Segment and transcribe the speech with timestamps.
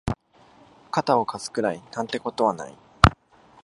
[0.89, 2.75] 肩を貸すくらいなんてことはない